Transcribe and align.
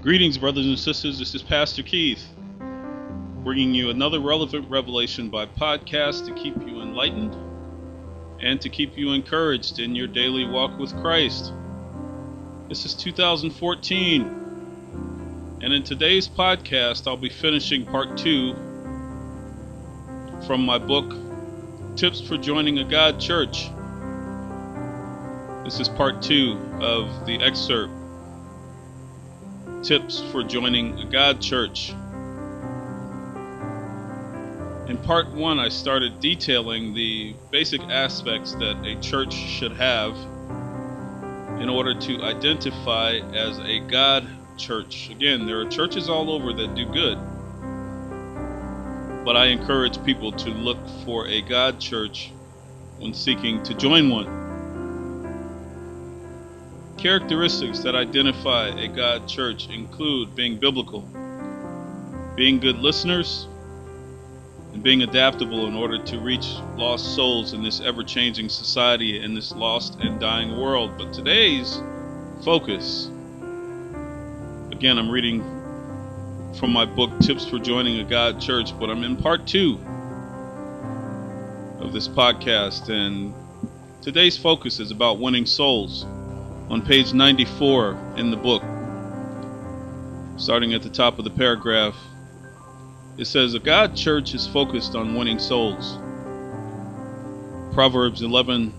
Greetings, 0.00 0.38
brothers 0.38 0.64
and 0.64 0.78
sisters. 0.78 1.18
This 1.18 1.34
is 1.34 1.42
Pastor 1.42 1.82
Keith, 1.82 2.24
bringing 3.42 3.74
you 3.74 3.90
another 3.90 4.20
relevant 4.20 4.70
revelation 4.70 5.28
by 5.28 5.44
podcast 5.46 6.24
to 6.26 6.34
keep 6.34 6.56
you 6.56 6.80
enlightened 6.80 7.36
and 8.40 8.60
to 8.60 8.68
keep 8.68 8.96
you 8.96 9.10
encouraged 9.10 9.80
in 9.80 9.96
your 9.96 10.06
daily 10.06 10.44
walk 10.44 10.78
with 10.78 10.96
Christ. 11.00 11.52
This 12.68 12.84
is 12.84 12.94
2014, 12.94 14.22
and 15.62 15.72
in 15.72 15.82
today's 15.82 16.28
podcast, 16.28 17.08
I'll 17.08 17.16
be 17.16 17.28
finishing 17.28 17.84
part 17.84 18.16
two 18.16 18.54
from 20.46 20.64
my 20.64 20.78
book, 20.78 21.12
Tips 21.96 22.20
for 22.20 22.36
Joining 22.36 22.78
a 22.78 22.84
God 22.84 23.18
Church. 23.18 23.68
This 25.64 25.80
is 25.80 25.88
part 25.88 26.22
two 26.22 26.56
of 26.80 27.26
the 27.26 27.42
excerpt 27.42 27.97
Tips 29.82 30.20
for 30.32 30.42
Joining 30.42 30.98
a 30.98 31.04
God 31.04 31.40
Church. 31.40 31.90
In 34.88 34.98
part 35.04 35.28
one, 35.28 35.60
I 35.60 35.68
started 35.68 36.18
detailing 36.18 36.94
the 36.94 37.34
basic 37.52 37.80
aspects 37.82 38.54
that 38.54 38.84
a 38.84 39.00
church 39.00 39.32
should 39.32 39.72
have 39.72 40.16
in 41.60 41.68
order 41.68 41.94
to 41.94 42.22
identify 42.22 43.20
as 43.32 43.60
a 43.60 43.78
God 43.78 44.26
church. 44.56 45.10
Again, 45.10 45.46
there 45.46 45.60
are 45.60 45.68
churches 45.68 46.08
all 46.08 46.32
over 46.32 46.52
that 46.52 46.74
do 46.74 46.84
good, 46.84 47.18
but 49.24 49.36
I 49.36 49.46
encourage 49.46 50.02
people 50.04 50.32
to 50.32 50.50
look 50.50 50.78
for 51.04 51.28
a 51.28 51.40
God 51.40 51.78
church 51.78 52.32
when 52.98 53.14
seeking 53.14 53.62
to 53.62 53.74
join 53.74 54.10
one. 54.10 54.47
Characteristics 56.98 57.78
that 57.84 57.94
identify 57.94 58.70
a 58.70 58.88
God 58.88 59.28
church 59.28 59.68
include 59.68 60.34
being 60.34 60.58
biblical, 60.58 61.02
being 62.34 62.58
good 62.58 62.78
listeners, 62.78 63.46
and 64.72 64.82
being 64.82 65.02
adaptable 65.02 65.68
in 65.68 65.76
order 65.76 66.02
to 66.02 66.18
reach 66.18 66.56
lost 66.74 67.14
souls 67.14 67.52
in 67.52 67.62
this 67.62 67.80
ever 67.80 68.02
changing 68.02 68.48
society 68.48 69.22
in 69.22 69.32
this 69.32 69.52
lost 69.52 69.96
and 70.00 70.18
dying 70.18 70.58
world. 70.60 70.98
But 70.98 71.12
today's 71.12 71.80
focus, 72.44 73.08
again, 74.72 74.98
I'm 74.98 75.08
reading 75.08 75.40
from 76.58 76.72
my 76.72 76.84
book 76.84 77.16
Tips 77.20 77.46
for 77.46 77.60
Joining 77.60 78.00
a 78.00 78.04
God 78.04 78.40
Church, 78.40 78.76
but 78.76 78.90
I'm 78.90 79.04
in 79.04 79.16
part 79.16 79.46
two 79.46 79.78
of 81.78 81.92
this 81.92 82.08
podcast, 82.08 82.88
and 82.88 83.32
today's 84.02 84.36
focus 84.36 84.80
is 84.80 84.90
about 84.90 85.20
winning 85.20 85.46
souls 85.46 86.04
on 86.70 86.82
page 86.82 87.12
94 87.12 88.14
in 88.16 88.30
the 88.30 88.36
book, 88.36 88.62
starting 90.38 90.74
at 90.74 90.82
the 90.82 90.90
top 90.90 91.18
of 91.18 91.24
the 91.24 91.30
paragraph, 91.30 91.96
it 93.16 93.26
says, 93.26 93.54
A 93.54 93.58
God 93.58 93.96
church 93.96 94.34
is 94.34 94.46
focused 94.46 94.94
on 94.94 95.16
winning 95.16 95.38
souls. 95.38 95.98
Proverbs 97.74 98.22
11, 98.22 98.72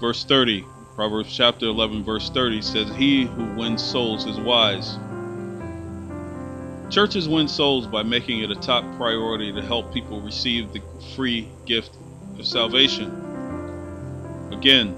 verse 0.00 0.24
30. 0.24 0.64
Proverbs 0.94 1.36
chapter 1.36 1.66
11, 1.66 2.04
verse 2.04 2.30
30 2.30 2.62
says, 2.62 2.96
He 2.96 3.26
who 3.26 3.54
wins 3.54 3.82
souls 3.82 4.26
is 4.26 4.38
wise. 4.40 4.98
Churches 6.90 7.28
win 7.28 7.48
souls 7.48 7.86
by 7.86 8.02
making 8.02 8.40
it 8.40 8.50
a 8.50 8.54
top 8.54 8.82
priority 8.96 9.52
to 9.52 9.60
help 9.60 9.92
people 9.92 10.20
receive 10.22 10.72
the 10.72 10.82
free 11.14 11.48
gift 11.66 11.96
of 12.38 12.46
salvation. 12.46 13.12
Again, 14.52 14.96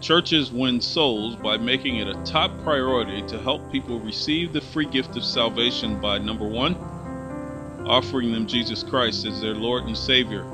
Churches 0.00 0.52
win 0.52 0.80
souls 0.80 1.36
by 1.36 1.56
making 1.56 1.96
it 1.96 2.06
a 2.06 2.22
top 2.24 2.50
priority 2.62 3.22
to 3.28 3.38
help 3.40 3.72
people 3.72 3.98
receive 3.98 4.52
the 4.52 4.60
free 4.60 4.84
gift 4.84 5.16
of 5.16 5.24
salvation 5.24 6.00
by 6.00 6.18
number 6.18 6.46
one, 6.46 6.74
offering 7.86 8.30
them 8.30 8.46
Jesus 8.46 8.82
Christ 8.82 9.24
as 9.24 9.40
their 9.40 9.54
Lord 9.54 9.84
and 9.84 9.96
Savior. 9.96 10.44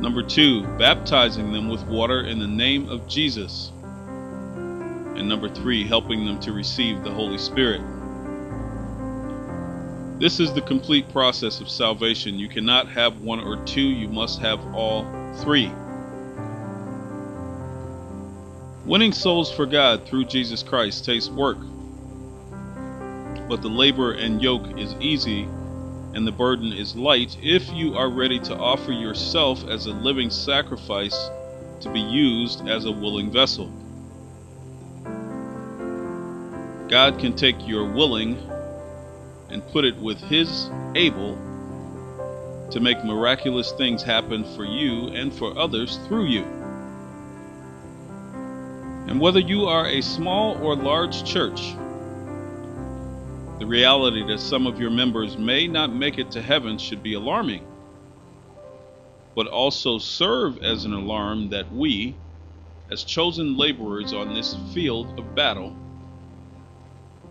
Number 0.00 0.22
two, 0.22 0.64
baptizing 0.76 1.50
them 1.50 1.68
with 1.68 1.82
water 1.86 2.20
in 2.20 2.38
the 2.38 2.46
name 2.46 2.88
of 2.88 3.08
Jesus. 3.08 3.72
And 3.74 5.28
number 5.28 5.48
three, 5.48 5.84
helping 5.84 6.24
them 6.24 6.38
to 6.40 6.52
receive 6.52 7.02
the 7.02 7.10
Holy 7.10 7.38
Spirit. 7.38 7.80
This 10.20 10.40
is 10.40 10.52
the 10.52 10.62
complete 10.62 11.08
process 11.10 11.60
of 11.60 11.70
salvation. 11.70 12.38
You 12.38 12.48
cannot 12.48 12.88
have 12.88 13.22
one 13.22 13.40
or 13.40 13.56
two, 13.64 13.80
you 13.80 14.08
must 14.08 14.40
have 14.40 14.60
all 14.74 15.04
three. 15.36 15.72
Winning 18.88 19.12
souls 19.12 19.52
for 19.52 19.66
God 19.66 20.06
through 20.06 20.24
Jesus 20.24 20.62
Christ 20.62 21.04
takes 21.04 21.28
work, 21.28 21.58
but 23.46 23.60
the 23.60 23.68
labor 23.68 24.12
and 24.12 24.40
yoke 24.40 24.78
is 24.78 24.94
easy 24.98 25.42
and 26.14 26.26
the 26.26 26.32
burden 26.32 26.72
is 26.72 26.96
light 26.96 27.36
if 27.42 27.70
you 27.70 27.98
are 27.98 28.08
ready 28.08 28.38
to 28.38 28.56
offer 28.56 28.92
yourself 28.92 29.62
as 29.68 29.84
a 29.84 29.90
living 29.90 30.30
sacrifice 30.30 31.28
to 31.82 31.92
be 31.92 32.00
used 32.00 32.66
as 32.66 32.86
a 32.86 32.90
willing 32.90 33.30
vessel. 33.30 33.66
God 36.88 37.18
can 37.18 37.36
take 37.36 37.68
your 37.68 37.84
willing 37.84 38.38
and 39.50 39.68
put 39.68 39.84
it 39.84 39.98
with 39.98 40.18
His 40.18 40.70
able 40.94 41.36
to 42.70 42.80
make 42.80 43.04
miraculous 43.04 43.70
things 43.72 44.02
happen 44.02 44.44
for 44.56 44.64
you 44.64 45.08
and 45.08 45.30
for 45.30 45.58
others 45.58 45.98
through 46.08 46.24
you. 46.24 46.67
And 49.08 49.18
whether 49.18 49.40
you 49.40 49.64
are 49.64 49.86
a 49.86 50.02
small 50.02 50.62
or 50.62 50.76
large 50.76 51.24
church, 51.24 51.74
the 53.58 53.64
reality 53.66 54.22
that 54.26 54.38
some 54.38 54.66
of 54.66 54.78
your 54.78 54.90
members 54.90 55.38
may 55.38 55.66
not 55.66 55.92
make 55.92 56.18
it 56.18 56.30
to 56.32 56.42
heaven 56.42 56.76
should 56.76 57.02
be 57.02 57.14
alarming, 57.14 57.66
but 59.34 59.46
also 59.46 59.98
serve 59.98 60.62
as 60.62 60.84
an 60.84 60.92
alarm 60.92 61.48
that 61.48 61.72
we, 61.72 62.14
as 62.90 63.02
chosen 63.02 63.56
laborers 63.56 64.12
on 64.12 64.34
this 64.34 64.54
field 64.74 65.18
of 65.18 65.34
battle, 65.34 65.74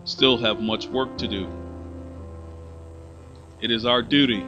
still 0.02 0.36
have 0.36 0.60
much 0.60 0.88
work 0.88 1.16
to 1.18 1.28
do. 1.28 1.48
It 3.60 3.70
is 3.70 3.86
our 3.86 4.02
duty, 4.02 4.42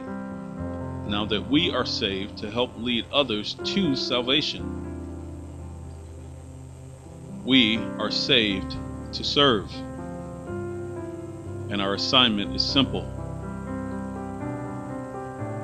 now 1.07 1.25
that 1.29 1.49
we 1.49 1.71
are 1.71 1.85
saved, 1.85 2.37
to 2.39 2.51
help 2.51 2.71
lead 2.77 3.05
others 3.11 3.55
to 3.63 3.95
salvation. 3.95 4.90
We 7.43 7.77
are 7.97 8.11
saved 8.11 8.75
to 9.13 9.23
serve, 9.23 9.73
and 11.71 11.81
our 11.81 11.95
assignment 11.95 12.55
is 12.55 12.63
simple 12.63 13.01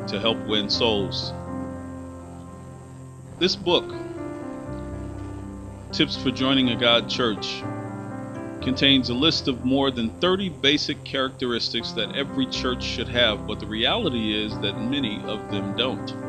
to 0.08 0.20
help 0.20 0.40
win 0.48 0.72
souls. 0.72 1.34
This 3.38 3.56
book, 3.56 3.94
Tips 5.92 6.18
for 6.18 6.32
Joining 6.32 6.70
a 6.70 6.76
God 6.76 7.08
Church, 7.08 7.62
contains 8.64 9.10
a 9.10 9.14
list 9.14 9.48
of 9.48 9.64
more 9.64 9.92
than 9.92 10.10
30 10.20 10.50
basic 10.50 11.04
characteristics 11.04 11.92
that 11.92 12.16
every 12.16 12.48
church 12.48 12.84
should 12.84 13.08
have, 13.08 13.46
but 13.46 13.60
the 13.60 13.68
reality 13.68 14.34
is 14.34 14.58
that 14.60 14.82
many 14.82 15.22
of 15.26 15.52
them 15.52 15.78
don't. 15.78 16.27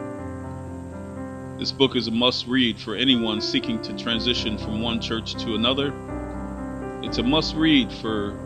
This 1.59 1.73
book 1.73 1.97
is 1.97 2.07
a 2.07 2.13
must 2.13 2.47
read 2.47 2.79
for 2.79 2.95
anyone 2.95 3.41
seeking 3.41 3.83
to 3.83 3.93
transition 3.97 4.57
from 4.59 4.81
one 4.81 5.01
church 5.01 5.35
to 5.43 5.57
another. 5.57 5.93
It's 7.03 7.19
a 7.19 7.23
must 7.25 7.57
read 7.57 7.93
for 7.95 8.39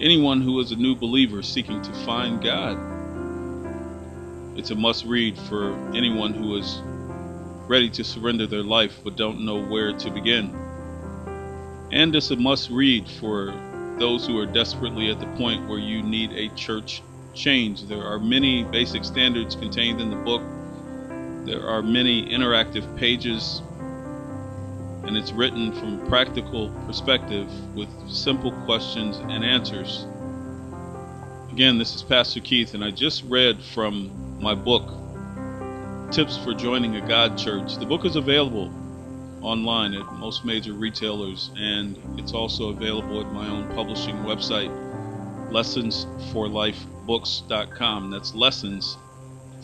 anyone 0.00 0.40
who 0.40 0.58
is 0.58 0.72
a 0.72 0.76
new 0.76 0.96
believer 0.96 1.40
seeking 1.44 1.80
to 1.82 1.92
find 2.04 2.42
God. 2.42 2.78
It's 4.58 4.72
a 4.72 4.74
must 4.74 5.04
read 5.04 5.38
for 5.38 5.72
anyone 5.94 6.34
who 6.34 6.56
is 6.56 6.80
ready 7.68 7.88
to 7.90 8.02
surrender 8.02 8.48
their 8.48 8.64
life 8.64 8.98
but 9.04 9.14
don't 9.14 9.44
know 9.44 9.64
where 9.64 9.92
to 9.96 10.10
begin. 10.10 10.52
And 11.92 12.16
it's 12.16 12.32
a 12.32 12.36
must 12.36 12.70
read 12.70 13.08
for 13.08 13.54
those 14.00 14.26
who 14.26 14.36
are 14.40 14.46
desperately 14.46 15.12
at 15.12 15.20
the 15.20 15.26
point 15.36 15.68
where 15.68 15.78
you 15.78 16.02
need 16.02 16.32
a 16.32 16.48
church 16.56 17.04
change. 17.34 17.84
There 17.84 18.02
are 18.02 18.18
many 18.18 18.64
basic 18.64 19.04
standards 19.04 19.54
contained 19.54 20.00
in 20.00 20.10
the 20.10 20.16
book 20.16 20.42
there 21.46 21.66
are 21.68 21.80
many 21.80 22.26
interactive 22.26 22.98
pages, 22.98 23.62
and 25.04 25.16
it's 25.16 25.30
written 25.30 25.70
from 25.70 26.00
a 26.00 26.06
practical 26.08 26.70
perspective 26.86 27.48
with 27.76 27.88
simple 28.10 28.50
questions 28.64 29.18
and 29.18 29.44
answers. 29.44 30.04
Again, 31.52 31.78
this 31.78 31.94
is 31.94 32.02
Pastor 32.02 32.40
Keith, 32.40 32.74
and 32.74 32.82
I 32.82 32.90
just 32.90 33.22
read 33.26 33.62
from 33.62 34.40
my 34.40 34.56
book, 34.56 34.92
Tips 36.10 36.36
for 36.36 36.52
Joining 36.52 36.96
a 36.96 37.06
God 37.06 37.38
Church. 37.38 37.76
The 37.76 37.86
book 37.86 38.04
is 38.04 38.16
available 38.16 38.72
online 39.40 39.94
at 39.94 40.04
most 40.14 40.44
major 40.44 40.72
retailers, 40.72 41.52
and 41.56 41.96
it's 42.18 42.32
also 42.32 42.70
available 42.70 43.20
at 43.20 43.32
my 43.32 43.46
own 43.46 43.72
publishing 43.76 44.16
website, 44.24 44.72
lessonsforlifebooks.com. 45.52 48.10
That's 48.10 48.34
lessons 48.34 48.98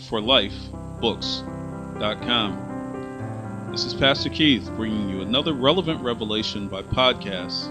for 0.09 0.21
life 0.21 0.55
books 1.01 1.43
this 3.71 3.85
is 3.85 3.95
Pastor 3.95 4.29
Keith 4.29 4.69
bringing 4.77 5.09
you 5.09 5.21
another 5.21 5.53
relevant 5.53 6.03
revelation 6.03 6.69
by 6.69 6.83
podcast 6.83 7.71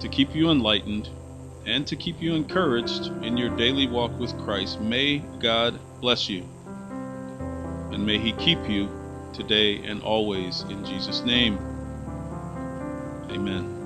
to 0.00 0.08
keep 0.08 0.34
you 0.34 0.50
enlightened 0.50 1.08
and 1.66 1.86
to 1.86 1.96
keep 1.96 2.20
you 2.20 2.34
encouraged 2.34 3.06
in 3.22 3.36
your 3.36 3.54
daily 3.56 3.86
walk 3.86 4.18
with 4.18 4.36
Christ. 4.38 4.80
May 4.80 5.18
God 5.18 5.78
bless 6.00 6.28
you. 6.28 6.48
And 7.92 8.04
may 8.04 8.18
He 8.18 8.32
keep 8.32 8.68
you 8.68 8.88
today 9.32 9.76
and 9.78 10.02
always 10.02 10.62
in 10.62 10.84
Jesus' 10.84 11.22
name. 11.22 11.58
Amen. 13.30 13.83